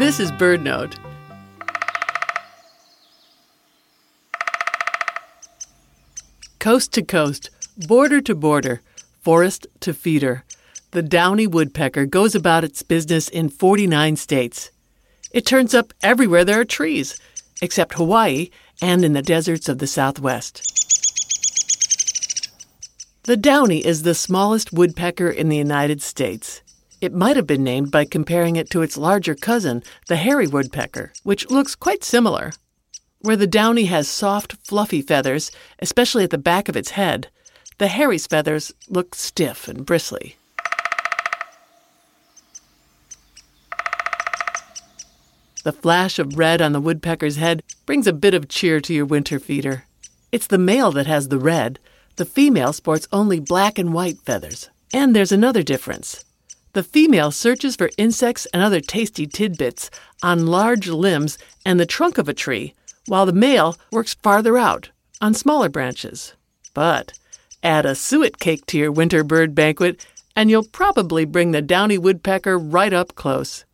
[0.00, 0.96] This is BirdNote.
[6.58, 8.80] Coast to coast, border to border,
[9.20, 10.44] forest to feeder,
[10.92, 14.70] the downy woodpecker goes about its business in 49 states.
[15.32, 17.20] It turns up everywhere there are trees,
[17.60, 18.48] except Hawaii
[18.80, 20.62] and in the deserts of the Southwest.
[23.24, 26.62] The downy is the smallest woodpecker in the United States.
[27.00, 31.12] It might have been named by comparing it to its larger cousin, the hairy woodpecker,
[31.22, 32.52] which looks quite similar.
[33.20, 37.28] Where the downy has soft, fluffy feathers, especially at the back of its head,
[37.78, 40.36] the hairy's feathers look stiff and bristly.
[45.64, 49.06] The flash of red on the woodpecker's head brings a bit of cheer to your
[49.06, 49.84] winter feeder.
[50.32, 51.78] It's the male that has the red.
[52.16, 54.68] The female sports only black and white feathers.
[54.92, 56.24] And there's another difference.
[56.72, 59.90] The female searches for insects and other tasty tidbits
[60.22, 62.74] on large limbs and the trunk of a tree,
[63.06, 66.34] while the male works farther out, on smaller branches.
[66.72, 67.12] But
[67.64, 71.98] add a suet cake to your winter bird banquet, and you'll probably bring the downy
[71.98, 73.64] woodpecker right up close.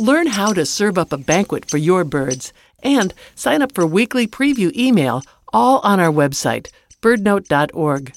[0.00, 4.26] Learn how to serve up a banquet for your birds and sign up for weekly
[4.26, 6.68] preview email all on our website,
[7.02, 8.12] birdnote.org.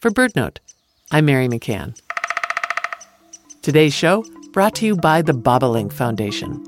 [0.00, 0.58] For BirdNote,
[1.10, 1.98] I'm Mary McCann.
[3.62, 6.64] Today's show brought to you by the Bobolink Foundation.